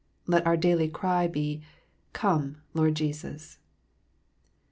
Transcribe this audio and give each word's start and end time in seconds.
Let 0.25 0.47
our 0.47 0.57
daily 0.57 0.89
cry 0.89 1.27
be," 1.27 1.61
Come, 2.13 2.63
Lord 2.73 2.95
Jesus." 2.95 3.59